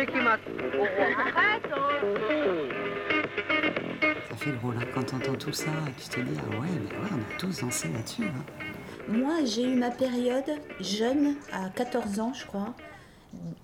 marché 0.00 0.12
qui 0.12 0.18
m'a. 0.20 0.36
Ça 4.30 4.36
fait 4.36 4.52
drôle 4.52 4.76
hein, 4.78 4.86
quand 4.94 5.02
t'entends 5.04 5.34
tout 5.34 5.52
ça, 5.52 5.70
tu 5.98 6.08
te 6.08 6.20
dis 6.20 6.38
ah 6.38 6.60
ouais, 6.60 6.68
mais 6.84 6.96
ouais, 6.96 7.10
on 7.12 7.16
a 7.34 7.38
tous 7.38 7.60
dansé 7.60 7.88
là-dessus. 7.88 8.24
hein. 8.24 8.44
Moi, 9.08 9.44
j'ai 9.44 9.64
eu 9.64 9.74
ma 9.74 9.90
période 9.90 10.50
jeune, 10.80 11.34
à 11.52 11.68
14 11.70 12.20
ans, 12.20 12.32
je 12.32 12.46
crois, 12.46 12.74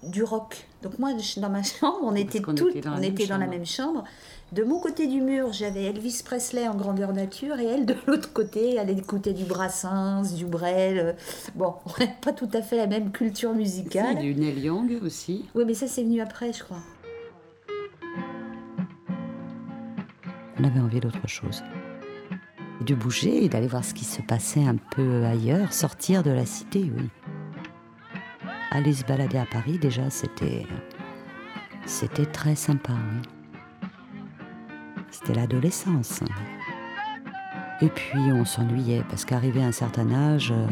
du 0.03 0.23
rock. 0.23 0.67
Donc 0.83 0.99
moi, 0.99 1.11
je- 1.19 1.41
dans 1.41 1.51
ma 1.51 1.63
chambre, 1.63 1.99
on 2.03 2.15
était 2.15 2.41
toutes, 2.41 2.61
était 2.71 2.81
dans 2.81 2.91
la 2.93 2.97
on 2.97 3.01
même 3.01 3.11
était 3.13 3.27
dans 3.27 3.39
la 3.39 3.45
chambre. 3.47 3.57
même 3.57 3.67
chambre. 3.67 4.05
De 4.53 4.63
mon 4.63 4.79
côté 4.79 5.09
du 5.09 5.21
mur, 5.21 5.53
j'avais 5.53 5.85
Elvis 5.85 6.23
Presley 6.25 6.69
en 6.69 6.77
grandeur 6.77 7.13
nature, 7.13 7.59
et 7.59 7.65
elle, 7.65 7.85
de 7.87 7.97
l'autre 8.07 8.33
côté, 8.33 8.77
elle 8.77 8.91
écoutait 8.91 9.33
du 9.33 9.45
Brassens, 9.45 10.35
du 10.37 10.45
Brel. 10.47 10.99
euh, 10.99 11.13
Bon, 11.57 11.75
on 11.87 12.05
n'a 12.05 12.09
pas 12.21 12.33
tout 12.33 12.49
à 12.53 12.63
fait 12.63 12.77
la 12.77 12.87
même 12.87 13.11
culture 13.11 13.51
Si, 13.53 13.57
musicale. 13.59 14.19
du 14.21 14.35
Neil 14.35 14.61
Young 14.61 15.01
aussi. 15.05 15.47
Oui, 15.57 15.65
mais 15.67 15.75
ça, 15.75 15.89
c'est 15.89 16.05
venu 16.05 16.21
après, 16.21 16.53
je 16.53 16.63
crois. 16.63 16.79
On 20.59 20.65
avait 20.65 20.81
envie 20.81 21.01
d'autre 21.01 21.27
chose. 21.27 21.63
De 22.81 22.95
bouger 22.95 23.45
et 23.45 23.49
d'aller 23.49 23.67
voir 23.67 23.85
ce 23.85 23.95
qui 23.95 24.05
se 24.05 24.23
passait 24.23 24.65
un 24.65 24.77
peu 24.77 25.25
ailleurs, 25.25 25.73
sortir 25.73 26.23
de 26.23 26.31
la 26.31 26.47
cité, 26.47 26.81
oui. 26.97 27.09
Aller 28.71 28.93
se 28.93 29.05
balader 29.05 29.39
à 29.39 29.47
Paris, 29.47 29.79
déjà, 29.79 30.11
c'était. 30.11 30.67
C'était 31.87 32.27
très 32.27 32.55
sympa, 32.57 32.93
oui. 32.93 33.89
C'était 35.11 35.35
l'adolescence. 35.35 36.21
Et 37.81 37.89
puis, 37.89 38.19
on 38.33 38.45
s'ennuyait, 38.45 39.05
parce 39.09 39.25
qu'arrivé 39.25 39.63
à 39.63 39.67
un 39.67 39.73
certain 39.73 40.11
âge, 40.13 40.51
euh, 40.53 40.67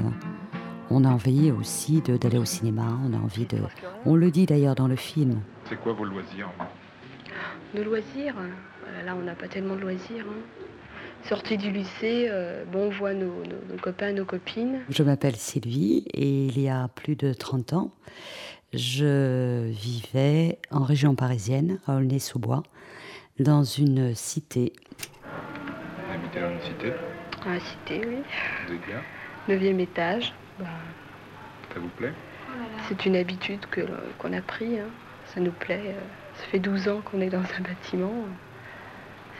on 0.90 1.04
a 1.04 1.08
envie 1.08 1.50
aussi 1.52 2.00
de- 2.00 2.16
d'aller 2.16 2.38
au 2.38 2.44
cinéma, 2.44 2.98
on 3.06 3.12
a 3.14 3.16
envie 3.18 3.46
de. 3.46 3.58
On 4.04 4.16
le 4.16 4.30
dit 4.30 4.46
d'ailleurs 4.46 4.74
dans 4.74 4.88
le 4.88 4.96
film. 4.96 5.40
C'est 5.66 5.76
quoi 5.80 5.92
vos 5.92 6.04
loisirs 6.04 6.50
De 7.74 7.82
loisirs, 7.82 8.34
là 9.04 9.14
on 9.16 9.22
n'a 9.22 9.34
pas 9.34 9.48
tellement 9.48 9.76
de 9.76 9.80
loisirs. 9.80 10.24
hein. 10.28 10.63
Sortie 11.28 11.56
du 11.56 11.70
lycée, 11.70 12.26
euh, 12.28 12.64
bon, 12.70 12.86
on 12.86 12.90
voit 12.90 13.14
nos, 13.14 13.26
nos- 13.44 13.72
nos 13.72 13.80
copains, 13.80 14.12
nos 14.12 14.24
copines. 14.26 14.80
Je 14.90 15.02
m'appelle 15.02 15.36
Sylvie 15.36 16.04
et 16.12 16.46
il 16.46 16.60
y 16.60 16.68
a 16.68 16.88
plus 16.88 17.16
de 17.16 17.32
30 17.32 17.72
ans, 17.72 17.90
je 18.74 19.68
vivais 19.70 20.58
en 20.70 20.82
région 20.82 21.14
parisienne, 21.14 21.78
à 21.86 21.96
Aulnay-sous-Bois, 21.96 22.62
dans 23.40 23.64
une 23.64 24.14
cité. 24.14 24.74
Vous 25.22 26.12
habitez 26.12 26.40
dans 26.40 26.50
une 26.50 26.60
cité 26.60 26.92
la 27.46 27.60
cité, 27.60 28.00
oui. 28.06 28.16
Vous 28.66 28.74
êtes 28.74 28.86
bien? 28.86 29.00
Neuvième 29.48 29.80
étage. 29.80 30.32
Bah, 30.58 30.64
Ça 31.74 31.80
vous 31.80 31.88
plaît? 31.88 32.12
C'est 32.88 33.04
une 33.04 33.16
habitude 33.16 33.60
que, 33.70 33.82
qu'on 34.18 34.32
a 34.32 34.40
pris. 34.40 34.78
hein. 34.78 34.86
Ça 35.34 35.40
nous 35.40 35.50
plaît. 35.52 35.82
euh, 35.88 36.00
Ça 36.38 36.44
fait 36.50 36.58
12 36.58 36.88
ans 36.88 37.02
qu'on 37.04 37.20
est 37.20 37.28
dans 37.28 37.40
un 37.40 37.60
bâtiment. 37.62 38.12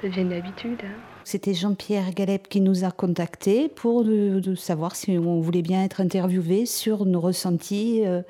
Ça 0.03 0.09
devient 0.09 0.21
une 0.23 0.33
habitude. 0.35 0.81
hein. 0.85 0.99
C'était 1.27 1.55
Jean-Pierre 1.55 2.13
Galep 2.13 2.49
qui 2.49 2.61
nous 2.61 2.85
a 2.85 2.91
contactés 2.91 3.69
pour 3.69 4.05
de, 4.05 4.41
de 4.41 4.55
savoir 4.55 4.95
si 4.95 5.17
on 5.19 5.41
voulait 5.41 5.63
bien 5.63 5.83
être 5.83 6.01
interviewé 6.01 6.67
sur 6.67 7.07
nos 7.07 7.21
ressentis 7.21 8.03
euh, 8.07 8.23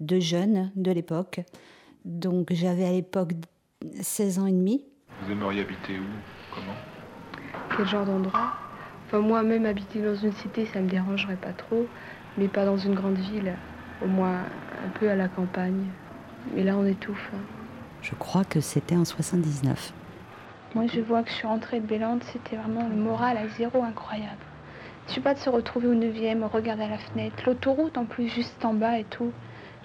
de 0.00 0.20
jeunes 0.20 0.70
de 0.76 0.90
l'époque. 0.92 1.40
Donc 2.04 2.48
j'avais 2.52 2.84
à 2.84 2.92
l'époque 2.92 3.32
16 4.00 4.38
ans 4.40 4.46
et 4.46 4.52
demi. 4.52 4.84
Vous 5.22 5.32
aimeriez 5.32 5.62
habiter 5.62 5.94
où? 5.98 6.54
Comment? 6.54 6.74
Quel 7.76 7.86
genre 7.86 8.04
d'endroit? 8.04 8.52
Enfin, 9.06 9.20
moi-même, 9.20 9.64
habiter 9.64 10.02
dans 10.02 10.14
une 10.16 10.32
cité, 10.32 10.66
ça 10.66 10.80
me 10.80 10.88
dérangerait 10.88 11.36
pas 11.36 11.52
trop, 11.52 11.86
mais 12.36 12.48
pas 12.48 12.66
dans 12.66 12.76
une 12.76 12.94
grande 12.94 13.16
ville. 13.18 13.54
Au 14.02 14.06
moins 14.06 14.40
un 14.84 14.98
peu 14.98 15.08
à 15.08 15.14
la 15.16 15.28
campagne. 15.28 15.84
Mais 16.54 16.62
là, 16.62 16.76
on 16.76 16.84
étouffe. 16.84 17.30
hein. 17.34 17.38
Je 18.02 18.14
crois 18.16 18.44
que 18.44 18.60
c'était 18.60 18.96
en 18.96 19.04
79. 19.06 19.94
Moi, 20.74 20.86
je 20.92 21.00
vois 21.00 21.22
que 21.22 21.30
je 21.30 21.34
suis 21.34 21.46
rentrée 21.46 21.80
de 21.80 21.86
Bélande, 21.86 22.22
c'était 22.32 22.56
vraiment 22.56 22.88
le 22.88 22.96
moral 22.96 23.36
à 23.36 23.46
zéro 23.56 23.82
incroyable. 23.82 24.42
Je 25.06 25.14
sais 25.14 25.20
pas 25.20 25.34
de 25.34 25.38
se 25.38 25.48
retrouver 25.50 25.86
au 25.86 25.94
9e, 25.94 26.44
regarder 26.44 26.84
à 26.84 26.88
la 26.88 26.98
fenêtre, 26.98 27.36
l'autoroute 27.46 27.96
en 27.96 28.06
plus 28.06 28.28
juste 28.28 28.64
en 28.64 28.74
bas 28.74 28.98
et 28.98 29.04
tout, 29.04 29.30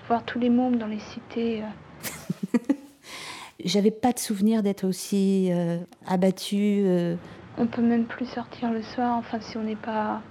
voir 0.07 0.23
tous 0.23 0.39
les 0.39 0.49
mômes 0.49 0.77
dans 0.77 0.87
les 0.87 0.99
cités. 0.99 1.61
euh. 1.61 2.57
J'avais 3.63 3.91
pas 3.91 4.13
de 4.13 4.19
souvenir 4.19 4.63
d'être 4.63 4.85
aussi 4.85 5.49
euh, 5.51 5.77
abattue. 6.07 6.83
euh. 6.85 7.15
On 7.57 7.67
peut 7.67 7.81
même 7.81 8.05
plus 8.05 8.25
sortir 8.25 8.71
le 8.71 8.81
soir, 8.81 9.17
enfin 9.17 9.39
si 9.41 9.57
on 9.57 9.63
n'est 9.63 9.75
pas... 9.75 10.21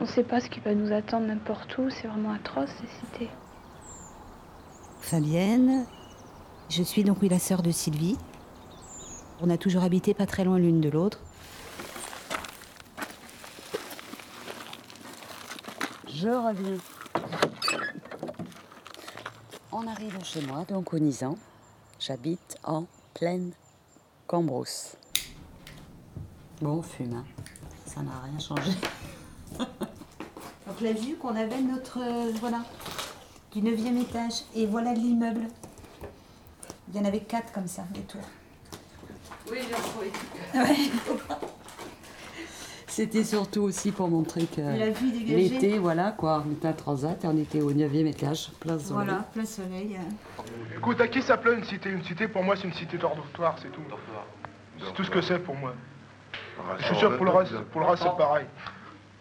On 0.00 0.06
sait 0.06 0.22
pas 0.22 0.40
ce 0.40 0.48
qui 0.48 0.60
va 0.60 0.74
nous 0.74 0.92
attendre 0.92 1.26
n'importe 1.26 1.76
où, 1.78 1.88
c'est 1.90 2.06
vraiment 2.06 2.32
atroce 2.32 2.70
ces 2.80 2.86
cités. 3.06 3.30
Fabienne, 5.00 5.86
je 6.68 6.82
suis 6.82 7.02
donc 7.02 7.18
oui, 7.22 7.28
la 7.28 7.38
sœur 7.38 7.62
de 7.62 7.70
Sylvie. 7.70 8.16
On 9.40 9.50
a 9.50 9.56
toujours 9.56 9.84
habité 9.84 10.14
pas 10.14 10.26
très 10.26 10.44
loin 10.44 10.58
l'une 10.58 10.80
de 10.80 10.88
l'autre. 10.88 11.20
Je 16.08 16.28
reviens. 16.28 16.78
On 19.70 19.86
arrive 19.86 20.18
chez 20.24 20.40
moi, 20.42 20.64
donc 20.68 20.92
au 20.92 20.98
Nisan. 20.98 21.38
J'habite 22.00 22.56
en 22.64 22.86
pleine 23.14 23.52
Cambrousse. 24.26 24.96
Bon, 26.60 26.78
on 26.78 26.82
fume, 26.82 27.14
hein. 27.14 27.24
ça 27.86 28.02
n'a 28.02 28.18
rien 28.24 28.38
changé. 28.40 28.72
Donc 29.58 30.80
la 30.82 30.92
vue 30.92 31.16
qu'on 31.16 31.34
avait 31.34 31.62
notre 31.62 31.98
euh, 32.00 32.32
voilà 32.40 32.62
du 33.52 33.62
9e 33.62 34.00
étage 34.02 34.42
et 34.54 34.66
voilà 34.66 34.92
l'immeuble. 34.92 35.46
Il 36.88 36.96
y 36.96 37.00
en 37.00 37.04
avait 37.04 37.20
quatre 37.20 37.52
comme 37.52 37.68
ça, 37.68 37.84
des 37.94 38.00
tours. 38.02 38.20
Oui, 39.50 39.58
j'ai 39.68 39.74
retrouvé. 39.74 40.12
C'était 42.86 43.22
surtout 43.22 43.62
aussi 43.62 43.92
pour 43.92 44.08
montrer 44.08 44.44
que 44.46 44.60
l'été, 45.28 45.78
voilà 45.78 46.10
quoi, 46.10 46.44
on 46.46 46.52
était 46.52 46.66
à 46.68 46.72
Transat 46.72 47.22
et 47.24 47.28
on 47.28 47.36
était 47.36 47.60
au 47.60 47.72
9e 47.72 48.06
étage, 48.06 48.50
place 48.58 48.86
Soleil. 48.86 49.04
Voilà, 49.04 49.22
plein 49.32 49.44
soleil. 49.44 49.96
Écoute, 50.76 51.00
à 51.00 51.06
qui 51.06 51.22
ça 51.22 51.36
plaît 51.36 51.54
une 51.54 51.64
cité? 51.64 51.90
Une 51.90 52.02
cité, 52.02 52.26
pour 52.26 52.42
moi, 52.42 52.56
c'est 52.56 52.66
une 52.66 52.74
cité 52.74 52.98
dortoir, 52.98 53.56
c'est 53.62 53.70
tout. 53.70 53.82
C'est 54.80 54.94
tout 54.94 55.04
ce 55.04 55.10
que 55.10 55.20
c'est 55.20 55.38
pour 55.38 55.54
moi. 55.54 55.74
Je 56.78 56.84
suis 56.86 56.96
sûr 56.96 57.10
que 57.10 57.16
pour 57.16 57.26
le 57.26 57.30
reste, 57.30 57.56
pour 57.70 57.80
le 57.80 57.86
reste 57.86 58.02
c'est 58.02 58.16
pareil. 58.16 58.46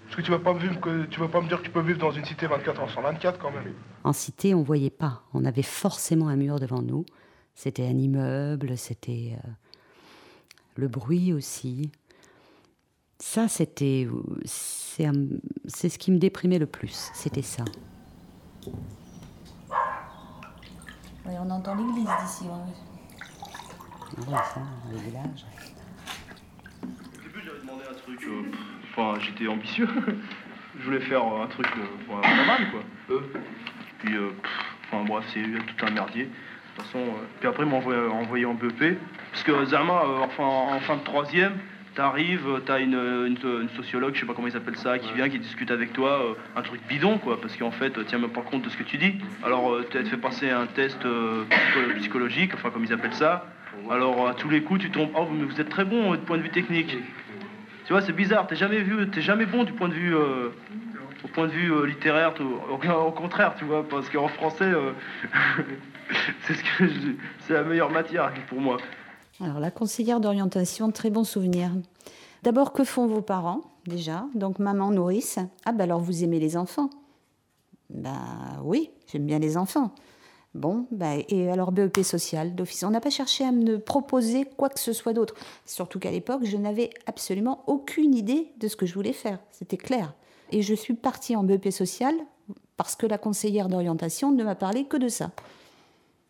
Parce 0.05 0.15
que 0.15 0.21
tu 0.21 0.31
vas 0.31 0.39
pas 0.39 0.53
me 0.53 0.59
vivre 0.59 0.79
que 0.79 1.05
tu 1.05 1.19
vas 1.19 1.27
pas 1.27 1.41
me 1.41 1.47
dire 1.47 1.59
que 1.59 1.65
tu 1.65 1.69
peux 1.71 1.81
vivre 1.81 1.99
dans 1.99 2.11
une 2.11 2.25
cité 2.25 2.47
24 2.47 2.81
ans 2.81 2.87
sur 2.87 3.01
24 3.01 3.37
quand 3.37 3.51
même. 3.51 3.73
En 4.03 4.13
cité, 4.13 4.55
on 4.55 4.63
voyait 4.63 4.89
pas. 4.89 5.21
On 5.33 5.45
avait 5.45 5.61
forcément 5.61 6.29
un 6.29 6.35
mur 6.35 6.59
devant 6.59 6.81
nous. 6.81 7.05
C'était 7.53 7.85
un 7.85 7.97
immeuble, 7.97 8.77
c'était 8.77 9.33
euh, 9.33 9.49
le 10.77 10.87
bruit 10.87 11.33
aussi. 11.33 11.91
Ça, 13.19 13.47
c'était, 13.47 14.07
c'est, 14.45 15.09
ce 15.89 15.97
qui 15.97 16.11
me 16.11 16.17
déprimait 16.19 16.59
le 16.59 16.67
plus. 16.67 17.09
C'était 17.13 17.41
ça. 17.41 17.65
Ouais, 21.25 21.35
on 21.39 21.49
entend 21.49 21.75
l'église 21.75 22.07
d'ici. 22.21 22.43
ouais. 22.45 22.73
Ah 24.17 24.21
oui, 24.27 24.33
ça, 24.53 24.59
dans 24.85 24.91
les 24.91 25.03
villages. 25.03 25.45
Au 26.83 27.21
début, 27.23 27.41
j'avais 27.45 27.59
demandé 27.59 27.83
un 27.89 27.93
truc. 27.95 28.23
euh, 28.23 28.51
Enfin, 28.91 29.19
j'étais 29.19 29.47
ambitieux. 29.47 29.87
Je 30.79 30.85
voulais 30.85 30.99
faire 31.01 31.23
euh, 31.23 31.43
un 31.43 31.47
truc 31.47 31.67
euh, 31.77 31.85
bon, 32.07 32.21
pas 32.21 32.45
mal, 32.45 32.71
quoi. 32.71 32.81
Puis, 33.99 34.15
euh, 34.15 34.29
pff, 34.29 34.51
enfin, 34.91 35.03
bref, 35.05 35.25
c'est 35.33 35.41
tout 35.41 35.85
un 35.85 35.91
merdier. 35.91 36.29
De 36.77 36.83
toute 36.83 36.91
façon, 36.91 36.99
euh, 36.99 37.25
puis 37.39 37.49
après, 37.49 37.65
m'ont 37.65 37.77
envoyé, 38.11 38.45
en 38.45 38.53
BEP. 38.53 38.99
Parce 39.31 39.43
que 39.43 39.65
Zama, 39.65 39.93
euh, 39.93 40.19
enfin, 40.21 40.43
en 40.43 40.79
fin 40.79 40.95
de 40.97 41.01
troisième, 41.03 41.53
t'arrives, 41.95 42.47
euh, 42.47 42.59
t'as 42.63 42.79
une, 42.79 42.93
une, 42.93 43.37
une 43.63 43.69
sociologue, 43.75 44.13
je 44.13 44.19
sais 44.19 44.25
pas 44.27 44.33
comment 44.35 44.47
ils 44.47 44.55
appellent 44.55 44.77
ça, 44.77 44.99
qui 44.99 45.11
vient, 45.13 45.27
qui 45.27 45.39
discute 45.39 45.71
avec 45.71 45.91
toi, 45.93 46.21
euh, 46.23 46.33
un 46.55 46.61
truc 46.61 46.79
bidon, 46.87 47.17
quoi. 47.17 47.41
Parce 47.41 47.55
qu'en 47.57 47.71
fait, 47.71 47.93
tiens 48.05 48.19
même 48.19 48.29
pas 48.29 48.41
compte 48.41 48.61
de 48.61 48.69
ce 48.69 48.77
que 48.77 48.83
tu 48.83 48.97
dis. 48.97 49.15
Alors, 49.43 49.73
euh, 49.73 49.87
tu 49.89 49.97
te 49.97 50.07
fait 50.07 50.17
passer 50.17 50.51
un 50.51 50.67
test 50.67 51.03
euh, 51.05 51.45
psycho- 51.49 51.99
psychologique, 51.99 52.51
enfin, 52.53 52.69
comme 52.69 52.83
ils 52.83 52.93
appellent 52.93 53.13
ça. 53.15 53.47
Alors, 53.89 54.27
à 54.27 54.35
tous 54.35 54.49
les 54.49 54.61
coups, 54.61 54.81
tu 54.81 54.91
tombes, 54.91 55.09
oh, 55.15 55.27
mais 55.31 55.45
vous 55.45 55.59
êtes 55.59 55.69
très 55.69 55.85
bon 55.85 56.11
du 56.11 56.19
point 56.19 56.37
de 56.37 56.43
vue 56.43 56.49
technique. 56.51 56.95
Tu 57.85 57.93
vois, 57.93 58.01
c'est 58.01 58.13
bizarre, 58.13 58.45
t'es 58.45 58.55
jamais 58.55 58.81
vu, 58.81 59.07
t'es 59.09 59.21
jamais 59.21 59.45
bon 59.45 59.63
du 59.63 59.71
point 59.73 59.87
de 59.87 59.93
vue, 59.93 60.13
au 61.23 61.27
point 61.27 61.47
de 61.47 61.51
vue 61.51 61.71
euh, 61.71 61.85
littéraire, 61.85 62.33
au, 62.71 63.11
contraire, 63.11 63.55
tu 63.57 63.65
vois, 63.65 63.87
parce 63.87 64.09
qu'en 64.09 64.27
français, 64.27 64.65
euh, 64.65 64.93
c'est 66.47 66.55
ce 66.55 67.53
la 67.53 67.63
meilleure 67.63 67.91
matière 67.91 68.31
pour 68.49 68.59
moi. 68.59 68.77
Alors 69.39 69.59
la 69.59 69.71
conseillère 69.71 70.19
d'orientation, 70.19 70.91
très 70.91 71.09
bon 71.09 71.23
souvenir. 71.23 71.71
D'abord, 72.43 72.73
que 72.73 72.83
font 72.83 73.07
vos 73.07 73.21
parents 73.21 73.61
déjà? 73.85 74.25
Donc 74.33 74.59
maman 74.59 74.91
nourrice. 74.91 75.39
Ah 75.65 75.71
ben 75.71 75.83
alors 75.83 75.99
vous 75.99 76.23
aimez 76.23 76.39
les 76.39 76.57
enfants? 76.57 76.89
Ben 77.89 78.19
oui, 78.63 78.89
j'aime 79.11 79.25
bien 79.25 79.39
les 79.39 79.57
enfants. 79.57 79.93
Bon, 80.53 80.87
ben, 80.91 81.21
et 81.29 81.51
alors 81.51 81.71
BEP 81.71 81.99
social 82.03 82.55
d'office. 82.55 82.83
On 82.83 82.89
n'a 82.89 82.99
pas 82.99 83.11
cherché 83.11 83.43
à 83.43 83.51
me 83.51 83.77
proposer 83.77 84.45
quoi 84.57 84.69
que 84.69 84.79
ce 84.79 84.91
soit 84.91 85.13
d'autre. 85.13 85.35
Surtout 85.65 85.99
qu'à 85.99 86.09
l'époque, 86.09 86.45
je 86.45 86.57
n'avais 86.57 86.89
absolument 87.05 87.63
aucune 87.67 88.15
idée 88.15 88.53
de 88.57 88.67
ce 88.67 88.75
que 88.75 88.87
je 88.87 88.93
voulais 88.95 89.13
faire. 89.13 89.39
C'était 89.51 89.77
clair. 89.77 90.13
Et 90.51 90.61
je 90.61 90.73
suis 90.73 90.93
partie 90.93 91.35
en 91.35 91.43
BEP 91.43 91.71
social 91.71 92.15
parce 92.77 92.95
que 92.95 93.05
la 93.05 93.17
conseillère 93.17 93.67
d'orientation 93.67 94.31
ne 94.31 94.43
m'a 94.43 94.55
parlé 94.55 94.85
que 94.85 94.97
de 94.97 95.07
ça. 95.07 95.31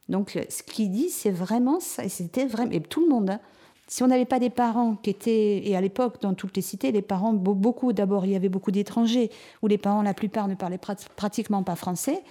Donc 0.10 0.40
ce 0.50 0.64
qu'il 0.64 0.92
dit, 0.92 1.10
c'est 1.10 1.32
vraiment 1.32 1.80
ça. 1.80 2.06
Et 2.06 2.10
c'était 2.10 2.46
vraiment. 2.46 2.72
Et 2.72 2.82
tout 2.82 3.02
le 3.02 3.10
monde. 3.10 3.32
Hein. 3.32 3.40
Si 3.90 4.04
on 4.04 4.08
n'avait 4.08 4.26
pas 4.26 4.40
des 4.40 4.50
parents 4.50 4.96
qui 4.96 5.10
étaient, 5.10 5.66
et 5.66 5.76
à 5.76 5.82
l'époque, 5.82 6.22
dans 6.22 6.34
toutes 6.34 6.56
les 6.58 6.62
cités, 6.62 6.92
les 6.92 7.02
parents, 7.02 7.34
beaucoup, 7.34 7.94
d'abord, 7.94 8.26
il 8.26 8.32
y 8.32 8.36
avait 8.36 8.50
beaucoup 8.50 8.72
d'étrangers, 8.72 9.30
où 9.62 9.68
les 9.68 9.78
parents, 9.78 10.02
la 10.02 10.14
plupart, 10.14 10.50
ne 10.50 10.56
parlaient 10.56 10.80
pratiquement 11.16 11.64
pas 11.64 11.76
français. 11.76 12.22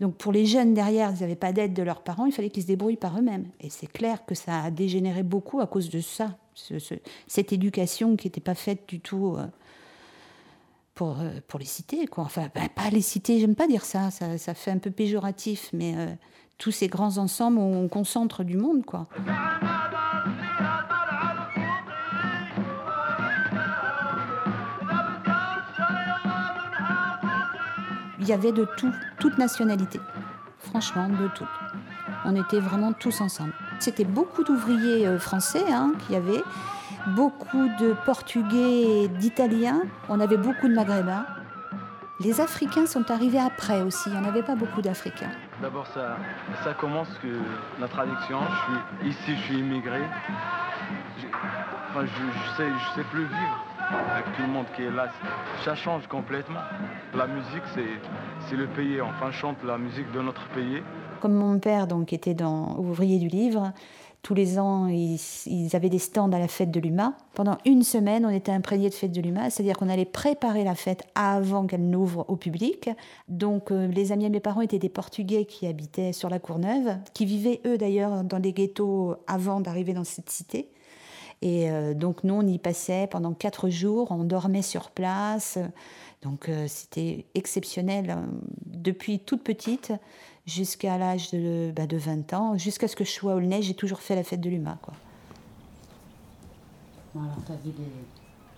Donc 0.00 0.16
pour 0.16 0.32
les 0.32 0.46
jeunes 0.46 0.74
derrière, 0.74 1.12
ils 1.14 1.20
n'avaient 1.20 1.36
pas 1.36 1.52
d'aide 1.52 1.72
de 1.72 1.82
leurs 1.82 2.00
parents, 2.02 2.26
il 2.26 2.32
fallait 2.32 2.50
qu'ils 2.50 2.64
se 2.64 2.68
débrouillent 2.68 2.96
par 2.96 3.18
eux-mêmes. 3.18 3.46
Et 3.60 3.70
c'est 3.70 3.86
clair 3.86 4.24
que 4.26 4.34
ça 4.34 4.62
a 4.62 4.70
dégénéré 4.70 5.22
beaucoup 5.22 5.60
à 5.60 5.66
cause 5.66 5.88
de 5.88 6.00
ça, 6.00 6.36
cette 7.26 7.52
éducation 7.52 8.16
qui 8.16 8.26
n'était 8.26 8.40
pas 8.40 8.54
faite 8.54 8.88
du 8.88 9.00
tout 9.00 9.36
euh, 9.36 9.46
pour, 10.94 11.20
euh, 11.20 11.40
pour 11.48 11.58
les 11.58 11.66
cités. 11.66 12.06
Quoi. 12.06 12.24
Enfin, 12.24 12.48
ben, 12.54 12.68
pas 12.68 12.90
les 12.90 13.02
cités, 13.02 13.40
j'aime 13.40 13.54
pas 13.54 13.66
dire 13.66 13.84
ça, 13.84 14.10
ça, 14.10 14.38
ça, 14.38 14.54
fait 14.54 14.70
un 14.70 14.78
peu 14.78 14.90
péjoratif, 14.90 15.70
mais 15.72 15.94
euh, 15.96 16.06
tous 16.58 16.70
ces 16.70 16.88
grands 16.88 17.18
ensembles 17.18 17.58
on 17.58 17.88
concentre 17.88 18.44
du 18.44 18.56
monde. 18.56 18.84
quoi. 18.84 19.08
il 28.24 28.30
y 28.30 28.32
avait 28.32 28.52
de 28.52 28.66
tout, 28.78 28.92
toute 29.20 29.36
nationalité. 29.36 30.00
Franchement, 30.58 31.08
de 31.08 31.28
tout. 31.34 31.46
On 32.24 32.34
était 32.34 32.58
vraiment 32.58 32.94
tous 32.94 33.20
ensemble. 33.20 33.52
C'était 33.80 34.06
beaucoup 34.06 34.44
d'ouvriers 34.44 35.06
euh, 35.06 35.18
français 35.18 35.64
hein, 35.70 35.92
qui 36.00 36.14
y 36.14 36.16
avait, 36.16 36.42
beaucoup 37.08 37.68
de 37.80 37.94
Portugais 38.04 39.04
et 39.04 39.08
d'Italiens. 39.08 39.82
On 40.08 40.20
avait 40.20 40.36
beaucoup 40.36 40.68
de 40.68 40.74
Maghrébins. 40.74 41.26
Les 42.20 42.40
Africains 42.40 42.86
sont 42.86 43.10
arrivés 43.10 43.40
après 43.40 43.82
aussi. 43.82 44.08
Il 44.08 44.12
n'y 44.12 44.18
en 44.18 44.28
avait 44.28 44.42
pas 44.42 44.54
beaucoup 44.54 44.80
d'Africains. 44.80 45.30
D'abord, 45.60 45.86
ça, 45.88 46.16
ça 46.62 46.72
commence 46.74 47.08
que 47.22 47.40
la 47.80 47.88
traduction. 47.88 48.38
Je 49.02 49.08
suis 49.08 49.10
ici, 49.10 49.36
je 49.36 49.42
suis 49.42 49.58
immigré. 49.58 50.00
Je, 51.18 51.26
enfin, 51.90 52.06
je, 52.06 52.56
sais, 52.56 52.68
je 52.68 53.00
sais 53.00 53.06
plus 53.10 53.24
vivre 53.24 53.64
avec 54.12 54.24
tout 54.36 54.42
le 54.42 54.48
monde 54.48 54.66
qui 54.76 54.82
est 54.82 54.90
là. 54.90 55.08
Ça 55.64 55.74
change 55.74 56.06
complètement. 56.06 56.60
La 57.14 57.26
musique, 57.26 57.62
c'est 58.48 58.56
le 58.56 58.66
pays. 58.68 59.00
Enfin, 59.00 59.32
chante 59.32 59.56
la 59.64 59.76
musique 59.76 60.10
de 60.12 60.20
notre 60.20 60.46
pays. 60.48 60.82
Comme 61.20 61.34
mon 61.34 61.58
père 61.58 61.86
donc 61.86 62.12
était 62.12 62.34
dans 62.34 62.76
ouvrier 62.78 63.18
du 63.18 63.28
livre, 63.28 63.72
tous 64.24 64.34
les 64.34 64.58
ans, 64.58 64.88
ils, 64.88 65.76
avaient 65.76 65.90
des 65.90 65.98
stands 65.98 66.32
à 66.32 66.38
la 66.38 66.48
fête 66.48 66.70
de 66.70 66.80
l'UMA. 66.80 67.14
Pendant 67.34 67.58
une 67.66 67.82
semaine, 67.82 68.24
on 68.24 68.30
était 68.30 68.50
imprégné 68.50 68.88
de 68.88 68.94
fête 68.94 69.12
de 69.12 69.20
l'UMA, 69.20 69.50
c'est-à-dire 69.50 69.76
qu'on 69.76 69.90
allait 69.90 70.06
préparer 70.06 70.64
la 70.64 70.74
fête 70.74 71.04
avant 71.14 71.66
qu'elle 71.66 71.88
n'ouvre 71.90 72.24
au 72.28 72.36
public. 72.36 72.88
Donc, 73.28 73.70
euh, 73.70 73.86
les 73.86 74.12
amis 74.12 74.24
de 74.24 74.30
mes 74.30 74.40
parents 74.40 74.62
étaient 74.62 74.78
des 74.78 74.88
Portugais 74.88 75.44
qui 75.44 75.66
habitaient 75.66 76.14
sur 76.14 76.30
la 76.30 76.38
Courneuve, 76.38 76.96
qui 77.12 77.26
vivaient, 77.26 77.60
eux 77.66 77.76
d'ailleurs, 77.76 78.24
dans 78.24 78.40
des 78.40 78.54
ghettos 78.54 79.14
avant 79.26 79.60
d'arriver 79.60 79.92
dans 79.92 80.04
cette 80.04 80.30
cité. 80.30 80.70
Et 81.42 81.70
euh, 81.70 81.92
donc 81.92 82.24
nous, 82.24 82.34
on 82.34 82.46
y 82.46 82.58
passait 82.58 83.06
pendant 83.06 83.34
quatre 83.34 83.68
jours, 83.68 84.10
on 84.10 84.24
dormait 84.24 84.62
sur 84.62 84.90
place. 84.90 85.58
Donc 86.22 86.48
euh, 86.48 86.64
c'était 86.66 87.26
exceptionnel 87.34 88.16
depuis 88.64 89.18
toute 89.18 89.42
petite 89.42 89.92
jusqu'à 90.46 90.98
l'âge 90.98 91.30
de, 91.30 91.72
bah, 91.74 91.86
de 91.86 91.96
20 91.96 92.32
ans, 92.34 92.58
jusqu'à 92.58 92.88
ce 92.88 92.96
que 92.96 93.04
je 93.04 93.10
sois 93.10 93.34
au 93.34 93.40
Nez, 93.40 93.62
j'ai 93.62 93.74
toujours 93.74 94.00
fait 94.00 94.14
la 94.14 94.24
fête 94.24 94.40
de 94.40 94.50
l'UMA. 94.50 94.78
Quoi. 94.82 94.94
alors, 97.14 97.38
as 97.48 97.56
vu 97.64 97.72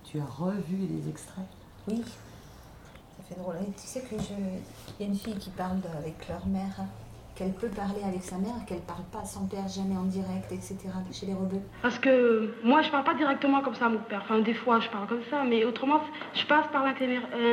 tu 0.04 0.20
as 0.20 0.24
revu 0.24 0.76
les 0.88 1.08
extraits? 1.08 1.44
Oui, 1.88 2.02
ça 2.02 3.24
fait 3.28 3.40
drôle. 3.40 3.56
tu 3.76 3.86
sais 3.86 4.00
que 4.00 4.16
je... 4.18 5.02
y 5.02 5.06
a 5.06 5.10
une 5.10 5.16
fille 5.16 5.36
qui 5.36 5.50
parle 5.50 5.80
avec 5.98 6.28
leur 6.28 6.46
mère 6.46 6.84
qu'elle 7.36 7.52
peut 7.52 7.68
parler 7.68 8.02
avec 8.02 8.22
sa 8.22 8.38
mère, 8.38 8.64
qu'elle 8.66 8.80
parle 8.80 9.04
pas 9.12 9.20
à 9.20 9.24
son 9.24 9.46
père 9.46 9.68
jamais 9.68 9.96
en 9.96 10.04
direct, 10.04 10.50
etc. 10.50 10.76
chez 11.12 11.26
les 11.26 11.34
rebeux 11.34 11.60
Parce 11.82 11.98
que 11.98 12.54
moi, 12.64 12.82
je 12.82 12.90
parle 12.90 13.04
pas 13.04 13.14
directement 13.14 13.60
comme 13.60 13.74
ça 13.74 13.86
à 13.86 13.88
mon 13.90 13.98
père. 13.98 14.22
Enfin, 14.24 14.40
des 14.40 14.54
fois, 14.54 14.80
je 14.80 14.88
parle 14.88 15.06
comme 15.06 15.22
ça, 15.30 15.44
mais 15.44 15.64
autrement, 15.64 16.00
je 16.34 16.46
passe 16.46 16.66
par 16.72 16.84
un 16.84 16.90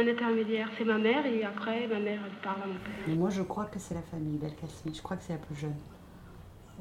intermédiaire. 0.08 0.70
C'est 0.78 0.86
ma 0.86 0.98
mère 0.98 1.26
et 1.26 1.44
après, 1.44 1.86
ma 1.88 2.00
mère, 2.00 2.22
elle 2.26 2.42
parle 2.42 2.64
à 2.64 2.68
mon 2.68 2.74
père. 2.74 3.06
Mais 3.08 3.16
moi, 3.16 3.30
je 3.30 3.42
crois 3.44 3.66
que 3.66 3.78
c'est 3.78 3.94
la 3.94 4.02
famille 4.02 4.38
Belkacem. 4.38 4.94
Je 4.94 5.02
crois 5.02 5.18
que 5.18 5.24
c'est 5.24 5.34
la 5.34 5.40
plus 5.40 5.56
jeune. 5.56 5.76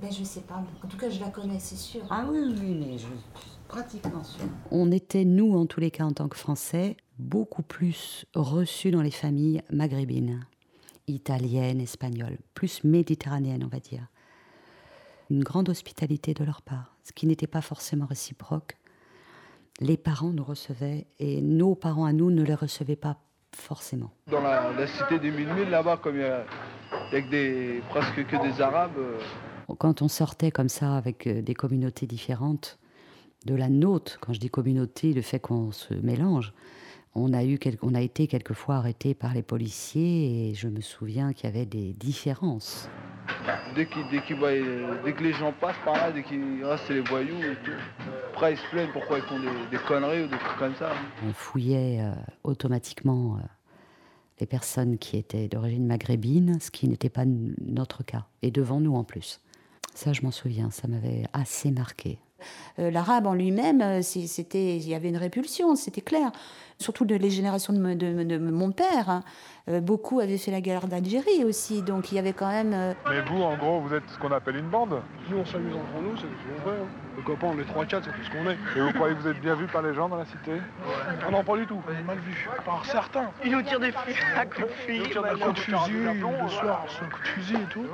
Ben, 0.00 0.10
je 0.10 0.22
sais 0.24 0.40
pas. 0.40 0.62
En 0.82 0.88
tout 0.88 0.96
cas, 0.96 1.10
je 1.10 1.20
la 1.20 1.28
connais, 1.28 1.58
c'est 1.58 1.76
sûr. 1.76 2.02
Ah 2.08 2.24
oui, 2.30 2.38
oui, 2.60 2.76
mais 2.78 2.92
je 2.92 2.98
suis 2.98 3.58
pratiquement 3.68 4.22
sûre. 4.22 4.46
On 4.70 4.90
était, 4.92 5.24
nous, 5.24 5.54
en 5.54 5.66
tous 5.66 5.80
les 5.80 5.90
cas, 5.90 6.04
en 6.04 6.12
tant 6.12 6.28
que 6.28 6.38
Français, 6.38 6.96
beaucoup 7.18 7.62
plus 7.62 8.24
reçus 8.34 8.90
dans 8.90 9.02
les 9.02 9.10
familles 9.10 9.62
maghrébines 9.70 10.40
italienne, 11.06 11.80
espagnole, 11.80 12.38
plus 12.54 12.84
méditerranéenne, 12.84 13.64
on 13.64 13.68
va 13.68 13.80
dire. 13.80 14.06
Une 15.30 15.42
grande 15.42 15.68
hospitalité 15.68 16.34
de 16.34 16.44
leur 16.44 16.62
part, 16.62 16.96
ce 17.04 17.12
qui 17.12 17.26
n'était 17.26 17.46
pas 17.46 17.60
forcément 17.60 18.06
réciproque. 18.06 18.76
Les 19.80 19.96
parents 19.96 20.30
nous 20.30 20.44
recevaient 20.44 21.06
et 21.18 21.40
nos 21.40 21.74
parents 21.74 22.04
à 22.04 22.12
nous 22.12 22.30
ne 22.30 22.42
les 22.42 22.54
recevaient 22.54 22.96
pas 22.96 23.18
forcément. 23.54 24.10
Dans 24.30 24.40
la, 24.40 24.86
cité 24.86 25.18
des 25.18 25.30
mille 25.30 25.70
là-bas, 25.70 25.98
comme 25.98 26.16
il 26.16 26.22
y 26.22 26.24
a, 26.24 26.44
des, 27.30 27.82
presque 27.90 28.26
que 28.26 28.42
des 28.42 28.60
Arabes. 28.60 28.98
Euh, 28.98 29.18
Quand 29.78 30.02
on 30.02 30.08
sortait 30.08 30.50
comme 30.50 30.68
ça 30.68 30.96
avec 30.96 31.26
euh, 31.26 31.42
des 31.42 31.54
communautés 31.54 32.06
différentes, 32.06 32.78
de 33.44 33.54
la 33.54 33.68
nôtre, 33.68 34.18
quand 34.20 34.32
je 34.32 34.40
dis 34.40 34.50
communauté, 34.50 35.12
le 35.12 35.22
fait 35.22 35.40
qu'on 35.40 35.72
se 35.72 35.94
mélange, 35.94 36.52
on 37.14 37.32
a, 37.32 37.44
eu 37.44 37.58
on 37.82 37.94
a 37.94 38.00
été 38.00 38.26
quelquefois 38.26 38.76
arrêté 38.76 39.14
par 39.14 39.34
les 39.34 39.42
policiers 39.42 40.50
et 40.50 40.54
je 40.54 40.68
me 40.68 40.80
souviens 40.80 41.32
qu'il 41.32 41.44
y 41.44 41.52
avait 41.52 41.66
des 41.66 41.92
différences. 41.92 42.88
Dès, 43.74 43.86
que 43.86 45.22
les 45.22 45.32
gens 45.32 45.52
passent 45.52 45.76
par 45.84 45.94
là, 45.94 46.12
dès 46.12 46.22
qu'ils 46.22 46.64
restent 46.64 46.88
les 46.88 47.00
voyous 47.00 47.42
et 47.42 47.56
tout. 47.64 47.70
Après, 48.32 48.54
ils 48.54 48.58
se 48.58 48.66
plaignent 48.70 48.92
pourquoi 48.92 49.18
ils 49.18 49.24
font 49.24 49.38
des, 49.38 49.78
conneries 49.78 50.24
ou 50.24 50.26
des 50.26 50.38
trucs 50.38 50.58
comme 50.58 50.74
ça. 50.74 50.92
On 51.26 51.32
fouillait 51.32 52.00
euh, 52.00 52.12
automatiquement 52.44 53.36
euh, 53.36 53.40
les 54.40 54.46
personnes 54.46 54.98
qui 54.98 55.16
étaient 55.16 55.48
d'origine 55.48 55.86
maghrébine, 55.86 56.58
ce 56.60 56.70
qui 56.70 56.88
n'était 56.88 57.10
pas 57.10 57.24
notre 57.24 58.02
cas, 58.02 58.26
et 58.42 58.50
devant 58.50 58.80
nous 58.80 58.94
en 58.94 59.04
plus. 59.04 59.40
Ça, 59.94 60.12
je 60.12 60.22
m'en 60.22 60.30
souviens, 60.30 60.70
ça 60.70 60.88
m'avait 60.88 61.24
assez 61.32 61.70
marqué. 61.70 62.18
Euh, 62.78 62.90
l'arabe 62.90 63.26
en 63.26 63.34
lui-même, 63.34 64.02
c'était, 64.02 64.76
il 64.76 64.88
y 64.88 64.94
avait 64.94 65.08
une 65.08 65.16
répulsion, 65.16 65.74
c'était 65.76 66.00
clair 66.00 66.32
surtout 66.82 67.04
de 67.06 67.14
les 67.14 67.30
générations 67.30 67.72
de, 67.72 68.38
mon 68.38 68.72
père. 68.72 69.08
Hein. 69.08 69.22
Euh, 69.68 69.80
beaucoup 69.80 70.20
avaient 70.20 70.38
fait 70.38 70.50
la 70.50 70.60
guerre 70.60 70.88
d'Algérie 70.88 71.44
aussi, 71.44 71.82
donc 71.82 72.10
il 72.10 72.16
y 72.16 72.18
avait 72.18 72.32
quand 72.32 72.50
même. 72.50 72.72
Euh, 72.74 72.92
Mais 73.08 73.22
vous, 73.22 73.40
en 73.40 73.56
gros, 73.56 73.80
vous 73.80 73.94
êtes 73.94 74.02
ce 74.08 74.18
qu'on 74.18 74.32
appelle 74.32 74.56
une 74.56 74.68
bande 74.68 75.00
Nous, 75.32 75.38
on 75.38 75.46
s'amuse 75.46 75.74
entre 75.74 76.02
nous, 76.02 76.14
c'est 76.16 76.24
ce 76.24 76.26
qu'on 76.26 76.70
fait. 76.70 76.76
Hein. 76.76 76.86
Les 77.16 77.22
copains, 77.22 77.46
on 77.46 77.58
est 77.58 77.62
3-4, 77.62 78.02
c'est 78.04 78.10
tout 78.10 78.22
ce 78.22 78.30
qu'on 78.30 78.50
est. 78.50 78.58
Et 78.76 78.80
vous 78.82 78.92
croyez 78.92 79.14
que 79.14 79.20
vous 79.20 79.28
êtes 79.28 79.40
bien 79.40 79.54
vu 79.54 79.66
par 79.66 79.80
les 79.80 79.94
gens 79.94 80.06
dans 80.06 80.16
la 80.16 80.26
cité? 80.26 80.60
Ah 81.26 81.30
non, 81.30 81.42
pas 81.42 81.56
du 81.56 81.66
tout, 81.66 81.80
on 81.88 81.90
est 81.90 82.02
mal 82.02 82.18
vu. 82.18 82.50
Par 82.66 82.84
certains. 82.84 83.30
Ils 83.42 83.52
nous 83.52 83.62
tirent 83.62 83.80
des 83.80 83.92
fusils 83.92 84.22
à 84.36 84.44
coups 84.44 84.68
de 84.68 84.72
fusil. 84.72 85.10
Ils 85.10 85.18
un 85.18 85.38
coup 85.38 85.52
de 85.52 85.58
fusil, 85.58 85.92
le 86.04 86.48
soir, 86.48 86.84
c'est 86.86 87.04
un 87.04 87.08
coup 87.08 87.22
de 87.22 87.28
fusil 87.28 87.54
et 87.54 87.72
tout. 87.72 87.86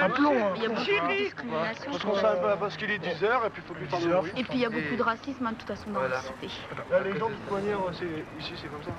Un 0.00 0.10
plomb. 0.10 0.30
Hein. 0.30 0.52
Il 0.54 0.62
y 0.62 0.66
a 0.66 0.68
beaucoup 0.68 0.80
de 0.80 1.24
discrimination. 1.24 1.90
Parce 1.90 2.04
qu'on 2.04 2.14
sait 2.14 2.22
pas 2.22 2.56
parce 2.56 2.76
qu'il 2.76 2.90
est 2.92 3.04
10h 3.04 3.46
et 3.46 3.50
puis 3.50 3.62
il 3.62 3.66
faut 3.66 3.74
plus 3.74 3.86
faire 3.86 4.22
de 4.22 4.28
Et 4.38 4.44
puis 4.44 4.54
il 4.54 4.60
y 4.60 4.66
a 4.66 4.70
beaucoup 4.70 4.96
de 4.96 5.02
racisme, 5.02 5.46
hein, 5.46 5.52
de 5.52 5.56
toute 5.56 5.68
façon, 5.68 5.90
dans 5.90 6.02
la 6.02 6.20
cité. 6.20 6.48
les 7.04 7.18
gens, 7.18 7.30
de 7.30 7.52
manière, 7.52 7.78
ici, 8.38 8.52
c'est 8.54 8.68
comme 8.68 8.82
ça. 8.84 8.92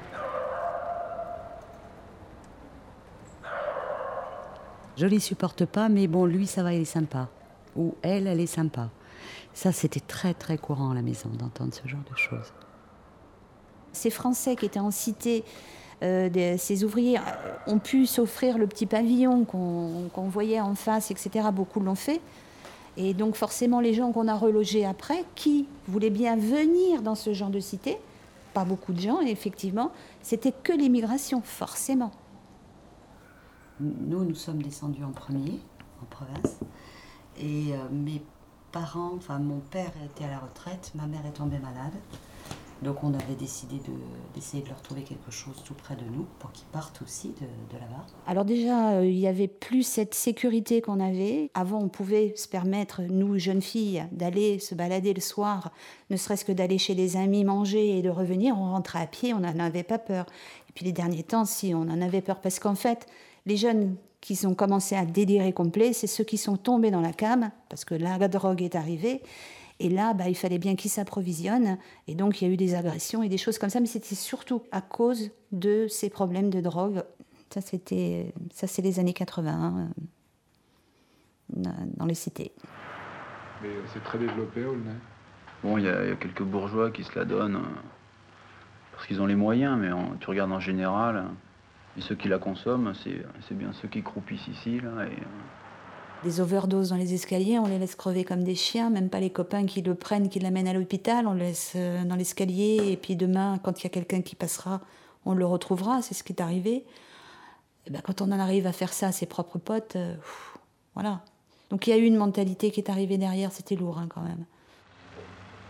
Je 4.97 5.07
les 5.07 5.19
supporte 5.19 5.65
pas, 5.65 5.87
mais 5.87 6.07
bon, 6.07 6.25
lui, 6.25 6.47
ça 6.47 6.63
va, 6.63 6.73
il 6.73 6.81
est 6.81 6.85
sympa. 6.85 7.29
Ou 7.75 7.95
elle, 8.01 8.27
elle 8.27 8.39
est 8.39 8.45
sympa. 8.45 8.89
Ça, 9.53 9.71
c'était 9.71 9.99
très, 9.99 10.33
très 10.33 10.57
courant 10.57 10.91
à 10.91 10.95
la 10.95 11.01
maison 11.01 11.29
d'entendre 11.29 11.73
ce 11.73 11.87
genre 11.87 12.03
de 12.09 12.17
choses. 12.17 12.53
Ces 13.93 14.09
Français 14.09 14.55
qui 14.55 14.65
étaient 14.65 14.79
en 14.79 14.91
cité, 14.91 15.43
euh, 16.03 16.55
ces 16.57 16.83
ouvriers 16.83 17.17
euh, 17.17 17.21
ont 17.67 17.79
pu 17.79 18.05
s'offrir 18.05 18.57
le 18.57 18.67
petit 18.67 18.85
pavillon 18.85 19.45
qu'on 19.45 20.27
voyait 20.29 20.59
en 20.59 20.75
face, 20.75 21.11
etc. 21.11 21.47
Beaucoup 21.53 21.79
l'ont 21.79 21.95
fait. 21.95 22.21
Et 22.97 23.13
donc 23.13 23.35
forcément, 23.35 23.79
les 23.79 23.93
gens 23.93 24.11
qu'on 24.11 24.27
a 24.27 24.35
relogés 24.35 24.85
après, 24.85 25.25
qui 25.35 25.67
voulaient 25.87 26.09
bien 26.09 26.35
venir 26.35 27.01
dans 27.01 27.15
ce 27.15 27.33
genre 27.33 27.49
de 27.49 27.59
cité, 27.59 27.97
pas 28.53 28.63
beaucoup 28.63 28.93
de 28.93 29.01
gens, 29.01 29.21
et 29.21 29.29
effectivement, 29.29 29.91
c'était 30.21 30.53
que 30.53 30.71
l'immigration, 30.71 31.41
forcément. 31.41 32.11
Nous, 33.79 34.23
nous 34.23 34.35
sommes 34.35 34.61
descendus 34.61 35.03
en 35.03 35.11
premier, 35.11 35.59
en 36.01 36.05
province, 36.05 36.59
et 37.39 37.73
euh, 37.73 37.77
mes 37.91 38.21
parents, 38.71 39.13
enfin 39.15 39.39
mon 39.39 39.59
père 39.59 39.91
était 40.05 40.25
à 40.25 40.29
la 40.29 40.39
retraite, 40.39 40.91
ma 40.95 41.07
mère 41.07 41.25
est 41.25 41.33
tombée 41.33 41.59
malade, 41.59 41.93
donc 42.81 43.03
on 43.03 43.13
avait 43.13 43.35
décidé 43.39 43.77
d'essayer 44.33 44.61
de, 44.61 44.69
leur 44.69 44.81
trouver 44.81 45.01
quelque 45.03 45.31
chose 45.31 45.63
tout 45.65 45.73
près 45.73 45.95
de 45.95 46.03
nous 46.03 46.25
pour 46.39 46.51
qu'ils 46.51 46.67
partent 46.67 47.01
aussi 47.01 47.29
de, 47.29 47.77
là-bas. 47.77 48.05
Alors 48.27 48.43
déjà, 48.43 48.95
euh, 48.95 49.05
il 49.05 49.15
n'y 49.15 49.27
avait 49.27 49.47
plus 49.47 49.83
cette 49.83 50.13
sécurité 50.13 50.81
qu'on 50.81 50.99
avait. 50.99 51.49
Avant, 51.53 51.79
on 51.79 51.87
pouvait 51.87 52.33
se 52.35 52.47
permettre, 52.47 53.01
nous, 53.01 53.39
jeunes 53.39 53.61
filles, 53.61 54.05
d'aller 54.11 54.59
se 54.59 54.75
balader 54.75 55.13
le 55.13 55.21
soir, 55.21 55.71
ne 56.09 56.17
serait-ce 56.17 56.43
que 56.43 56.51
d'aller 56.51 56.77
chez 56.77 56.95
les 56.95 57.15
amis 57.15 57.45
manger 57.45 57.97
et 57.97 58.01
de 58.01 58.09
revenir. 58.09 58.55
On 58.57 58.71
rentrait 58.71 59.01
à 59.01 59.07
pied, 59.07 59.33
on 59.33 59.39
n'en 59.39 59.57
avait 59.57 59.83
pas 59.83 59.99
peur. 59.99 60.25
Et 60.69 60.73
puis 60.73 60.85
les 60.85 60.91
derniers 60.91 61.23
temps, 61.23 61.45
si, 61.45 61.73
on 61.73 61.81
en 61.81 62.01
avait 62.01 62.21
peur 62.21 62.41
parce 62.41 62.59
qu'en 62.59 62.75
fait, 62.75 63.07
Les 63.45 63.57
jeunes 63.57 63.95
qui 64.21 64.39
ont 64.45 64.55
commencé 64.55 64.95
à 64.95 65.05
délirer 65.05 65.53
complet, 65.53 65.93
c'est 65.93 66.07
ceux 66.07 66.23
qui 66.23 66.37
sont 66.37 66.57
tombés 66.57 66.89
dans 66.89 67.01
la 67.01 67.13
cam, 67.13 67.51
parce 67.69 67.85
que 67.85 67.93
la 67.93 68.27
drogue 68.27 68.61
est 68.61 68.75
arrivée. 68.75 69.21
Et 69.79 69.89
là, 69.89 70.13
bah, 70.13 70.29
il 70.29 70.35
fallait 70.35 70.57
bien 70.57 70.75
qu'ils 70.75 70.91
s'approvisionnent. 70.91 71.77
Et 72.07 72.15
donc, 72.15 72.41
il 72.41 72.47
y 72.47 72.49
a 72.49 72.53
eu 72.53 72.57
des 72.57 72.75
agressions 72.75 73.23
et 73.23 73.29
des 73.29 73.37
choses 73.37 73.57
comme 73.57 73.69
ça. 73.69 73.79
Mais 73.79 73.87
c'était 73.87 74.15
surtout 74.15 74.63
à 74.71 74.81
cause 74.81 75.31
de 75.51 75.87
ces 75.87 76.09
problèmes 76.09 76.49
de 76.49 76.61
drogue. 76.61 77.03
Ça, 77.53 77.61
c'était, 77.61 78.33
ça 78.53 78.67
c'est 78.67 78.81
les 78.81 78.99
années 78.99 79.13
80 79.13 79.89
euh, 81.57 81.61
dans 81.97 82.05
les 82.05 82.15
cités. 82.15 82.51
Mais 83.61 83.69
c'est 83.93 84.03
très 84.03 84.17
développé, 84.17 84.65
Aulnay 84.65 84.91
Bon, 85.63 85.77
il 85.77 85.85
y, 85.85 85.89
a 85.89 86.15
quelques 86.15 86.43
bourgeois 86.43 86.91
qui 86.91 87.03
se 87.03 87.17
la 87.17 87.25
donnent 87.25 87.55
euh, 87.55 87.81
parce 88.91 89.07
qu'ils 89.07 89.21
ont 89.21 89.25
les 89.25 89.35
moyens, 89.35 89.77
mais 89.79 89.89
tu 90.19 90.27
regardes 90.29 90.51
en 90.51 90.59
général, 90.59 91.25
et 91.97 92.01
ceux 92.01 92.15
qui 92.15 92.27
la 92.27 92.39
consomment, 92.39 92.93
c'est 93.03 93.57
bien 93.57 93.71
ceux 93.81 93.87
qui 93.87 94.03
croupissent 94.03 94.47
ici. 94.47 94.79
Là, 94.79 95.05
et, 95.05 95.11
euh, 95.11 96.23
des 96.23 96.41
overdoses 96.41 96.89
dans 96.89 96.95
les 96.95 97.13
escaliers, 97.13 97.59
on 97.59 97.67
les 97.67 97.77
laisse 97.77 97.95
crever 97.95 98.23
comme 98.23 98.43
des 98.43 98.55
chiens, 98.55 98.89
même 98.89 99.09
pas 99.09 99.19
les 99.19 99.29
copains 99.29 99.65
qui 99.65 99.81
le 99.81 99.95
prennent, 99.95 100.27
qui 100.29 100.39
l'amènent 100.39 100.67
à 100.67 100.73
l'hôpital, 100.73 101.27
on 101.27 101.33
le 101.33 101.39
laisse 101.39 101.73
euh, 101.75 102.03
dans 102.03 102.15
l'escalier, 102.15 102.79
et 102.87 102.97
puis 102.97 103.15
demain, 103.15 103.59
quand 103.63 103.81
il 103.81 103.83
y 103.83 103.87
a 103.87 103.89
quelqu'un 103.89 104.21
qui 104.21 104.35
passera, 104.35 104.81
on 105.25 105.33
le 105.33 105.45
retrouvera, 105.45 106.01
c'est 106.01 106.13
ce 106.15 106.23
qui 106.23 106.33
est 106.33 106.41
arrivé. 106.41 106.85
Et 107.85 107.91
ben, 107.91 108.01
quand 108.03 108.21
on 108.21 108.31
en 108.31 108.39
arrive 108.39 108.65
à 108.65 108.71
faire 108.71 108.91
ça 108.91 109.07
à 109.07 109.11
ses 109.11 109.27
propres 109.27 109.59
potes, 109.59 109.95
euh, 109.95 110.15
voilà. 110.95 111.21
Donc 111.69 111.87
il 111.87 111.91
y 111.91 111.93
a 111.93 111.97
eu 111.97 112.05
une 112.05 112.17
mentalité 112.17 112.71
qui 112.71 112.79
est 112.79 112.89
arrivée 112.89 113.17
derrière, 113.17 113.51
c'était 113.51 113.75
lourd 113.75 113.99
hein, 113.99 114.07
quand 114.09 114.21
même. 114.21 114.45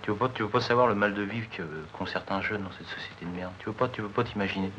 Tu 0.04 0.12
veux 0.12 0.18
pas, 0.18 0.30
tu 0.30 0.44
veux 0.44 0.50
pas 0.50 0.62
savoir 0.62 0.88
le 0.88 0.96
mal 0.96 1.14
de 1.16 1.24
vivre 1.24 1.48
qu'ont 1.98 2.06
certains 2.06 2.40
jeunes 2.42 2.64
dans 2.64 2.72
cette 2.72 2.88
société 2.88 3.26
de 3.26 3.32
merde? 3.32 3.52
Tu 3.60 3.66
veux 3.66 3.74
pas, 3.74 3.90
tu 3.90 4.02
veux 4.02 4.10
pas 4.10 4.24
t'imaginer? 4.24 4.72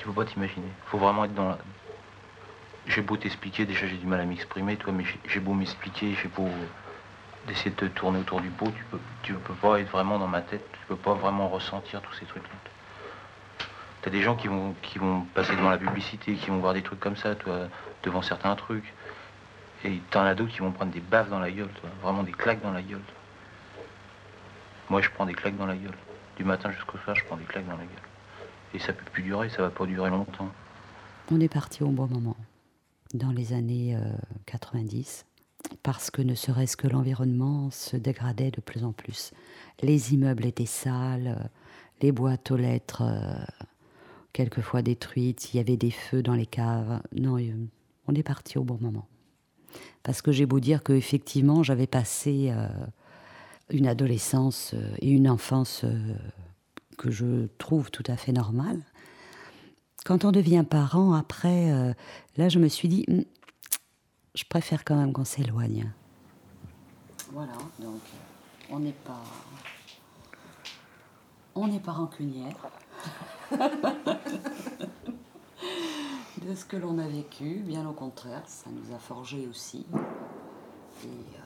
Tu 0.00 0.06
veux 0.06 0.14
pas 0.14 0.24
t'imaginer. 0.24 0.66
Faut 0.86 0.96
vraiment 0.96 1.26
être 1.26 1.34
dans 1.34 1.50
la, 1.50 1.58
j'ai 2.86 3.02
beau 3.02 3.18
t'expliquer, 3.18 3.66
déjà 3.66 3.86
j'ai 3.86 3.98
du 3.98 4.06
mal 4.06 4.18
à 4.20 4.24
m'exprimer, 4.24 4.76
toi, 4.76 4.94
mais 4.94 5.04
j'ai 5.28 5.40
beau 5.40 5.52
m'expliquer, 5.52 6.14
j'ai 6.14 6.28
beau 6.28 6.48
d'essayer 7.46 7.70
de 7.70 7.76
te 7.76 7.84
tourner 7.84 8.20
autour 8.20 8.40
du 8.40 8.48
pot, 8.48 8.72
tu 8.74 8.84
peux, 8.84 8.98
tu 9.22 9.34
peux 9.34 9.54
pas 9.54 9.78
être 9.78 9.90
vraiment 9.90 10.18
dans 10.18 10.26
ma 10.26 10.40
tête, 10.40 10.64
tu 10.72 10.86
peux 10.88 10.96
pas 10.96 11.12
vraiment 11.12 11.48
ressentir 11.48 12.00
tous 12.00 12.14
ces 12.14 12.24
trucs-là. 12.24 13.66
T'as 14.00 14.10
des 14.10 14.22
gens 14.22 14.36
qui 14.36 14.48
vont, 14.48 14.74
qui 14.80 14.98
vont 14.98 15.26
passer 15.34 15.54
devant 15.54 15.68
la 15.68 15.76
publicité, 15.76 16.34
qui 16.34 16.48
vont 16.48 16.58
voir 16.58 16.72
des 16.72 16.82
trucs 16.82 17.00
comme 17.00 17.16
ça, 17.16 17.34
toi, 17.34 17.68
devant 18.02 18.22
certains 18.22 18.56
trucs. 18.56 18.94
Et 19.84 20.00
t'en 20.10 20.22
as 20.24 20.34
d'autres 20.34 20.52
qui 20.52 20.60
vont 20.60 20.72
prendre 20.72 20.92
des 20.92 21.00
baffes 21.00 21.28
dans 21.28 21.40
la 21.40 21.50
gueule, 21.50 21.68
toi, 21.80 21.90
vraiment 22.02 22.22
des 22.22 22.32
claques 22.32 22.62
dans 22.62 22.72
la 22.72 22.80
gueule. 22.80 23.02
Moi, 24.88 25.02
je 25.02 25.10
prends 25.10 25.26
des 25.26 25.34
claques 25.34 25.56
dans 25.56 25.66
la 25.66 25.76
gueule. 25.76 25.96
Du 26.36 26.44
matin 26.44 26.70
jusqu'au 26.70 26.96
soir, 26.98 27.14
je 27.14 27.24
prends 27.26 27.36
des 27.36 27.44
claques 27.44 27.66
dans 27.66 27.76
la 27.76 27.84
gueule. 27.84 28.19
Et 28.74 28.78
ça 28.78 28.92
peut 28.92 29.04
plus 29.12 29.22
durer, 29.22 29.48
ça 29.50 29.62
va 29.62 29.70
pas 29.70 29.86
durer 29.86 30.10
longtemps. 30.10 30.48
On 31.30 31.40
est 31.40 31.52
parti 31.52 31.82
au 31.82 31.90
bon 31.90 32.06
moment 32.06 32.36
dans 33.14 33.32
les 33.32 33.52
années 33.52 33.96
90, 34.46 35.26
euh, 35.26 35.76
parce 35.82 36.10
que 36.10 36.22
ne 36.22 36.34
serait-ce 36.34 36.76
que 36.76 36.86
l'environnement 36.86 37.70
se 37.70 37.96
dégradait 37.96 38.50
de 38.50 38.60
plus 38.60 38.84
en 38.84 38.92
plus. 38.92 39.32
Les 39.82 40.14
immeubles 40.14 40.46
étaient 40.46 40.66
sales, 40.66 41.36
euh, 41.38 41.48
les 42.02 42.12
boîtes 42.12 42.50
aux 42.50 42.56
lettres 42.56 43.02
euh, 43.02 43.44
quelquefois 44.32 44.82
détruites, 44.82 45.52
il 45.52 45.56
y 45.56 45.60
avait 45.60 45.76
des 45.76 45.90
feux 45.90 46.22
dans 46.22 46.34
les 46.34 46.46
caves. 46.46 47.02
Non, 47.12 47.36
on 48.06 48.14
est 48.14 48.22
parti 48.22 48.58
au 48.58 48.64
bon 48.64 48.78
moment. 48.80 49.06
Parce 50.02 50.22
que 50.22 50.32
j'ai 50.32 50.46
beau 50.46 50.60
dire 50.60 50.82
qu'effectivement, 50.82 51.62
j'avais 51.62 51.86
passé 51.86 52.52
une 53.70 53.86
adolescence 53.86 54.74
et 55.00 55.10
une 55.10 55.28
enfance 55.28 55.84
que 57.00 57.10
je 57.10 57.46
trouve 57.58 57.90
tout 57.90 58.04
à 58.06 58.16
fait 58.16 58.32
normale 58.32 58.80
quand 60.04 60.24
on 60.24 60.32
devient 60.32 60.64
parent, 60.68 61.12
après, 61.14 61.70
euh, 61.72 61.92
là, 62.36 62.48
je 62.48 62.58
me 62.58 62.68
suis 62.68 62.88
dit, 62.88 63.04
hmm, 63.08 63.22
je 64.34 64.44
préfère 64.44 64.84
quand 64.84 64.96
même 64.96 65.12
qu'on 65.12 65.24
s'éloigne. 65.24 65.92
Voilà, 67.32 67.52
donc 67.78 68.00
on 68.70 68.80
n'est 68.80 68.92
pas, 68.92 69.22
on 71.54 71.68
n'est 71.68 71.80
pas 71.80 71.92
rancunière 71.92 72.56
de 76.42 76.54
ce 76.54 76.64
que 76.64 76.76
l'on 76.76 76.98
a 76.98 77.06
vécu. 77.06 77.62
Bien 77.64 77.88
au 77.88 77.92
contraire, 77.92 78.42
ça 78.46 78.70
nous 78.70 78.94
a 78.94 78.98
forgé 78.98 79.46
aussi. 79.48 79.86
Et, 81.04 81.06
euh, 81.06 81.38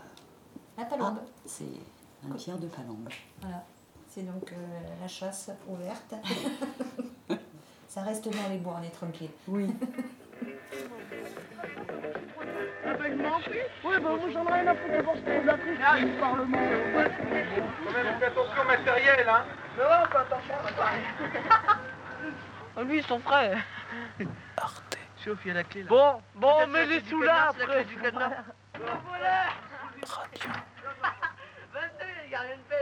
la 0.79 0.85
palombe. 0.85 1.19
Ah, 1.21 1.27
c'est 1.45 1.65
un 2.27 2.35
tiers 2.35 2.59
de 2.59 2.67
palombe. 2.67 3.09
Voilà, 3.41 3.65
c'est 4.15 4.23
donc 4.23 4.53
euh, 4.53 4.57
la 5.01 5.09
chasse 5.09 5.51
ouverte. 5.67 6.15
Ça 7.89 8.03
reste 8.03 8.29
dans 8.29 8.49
les 8.49 8.59
bois, 8.59 8.77
on 8.81 8.85
est 8.85 8.91
tranquille. 8.91 9.31
Oui. 9.49 9.67
Oui, 13.85 13.95
bah 14.01 14.11
vous 14.21 14.31
j'en 14.33 14.47
ai 14.47 14.53
rien 14.53 14.67
à 14.69 14.75
foutre 14.75 14.93
d'abord 14.93 15.15
c'était 15.17 15.43
la 15.43 15.57
prise 15.57 15.79
du 15.79 16.13
Parlement. 16.13 16.59
Quand 16.59 17.93
même, 17.93 18.19
fais 18.19 18.27
attention 18.27 18.65
matériel, 18.65 19.29
hein 19.29 19.45
Mais 19.77 19.83
ouais, 19.83 19.91
on 20.03 20.07
fait 20.07 20.19
attention 20.19 20.55
matériel. 20.63 21.03
Lui, 22.87 23.03
son 23.03 23.19
frère. 23.19 23.59
Arte. 24.57 24.99
Sauf, 25.25 25.39
il 25.45 25.49
y 25.49 25.51
a 25.51 25.55
la 25.55 25.65
clé 25.65 25.83
là. 25.83 25.89
Bon, 25.89 26.23
bon, 26.37 26.67
mets-les 26.69 27.01
sous 27.01 27.21
là 27.23 27.49
après. 27.51 27.87
Radio. 32.35 32.74